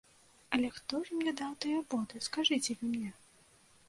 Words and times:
А 0.55 0.57
хто 0.77 1.01
ж 1.09 1.17
мне 1.17 1.33
даў 1.41 1.51
тыя 1.65 1.81
боты, 1.91 2.21
скажыце 2.29 2.77
вы 2.81 2.89
мне? 2.95 3.11